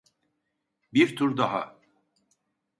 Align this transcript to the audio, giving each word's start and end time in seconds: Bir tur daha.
Bir 0.93 1.15
tur 1.15 1.37
daha. 1.37 1.79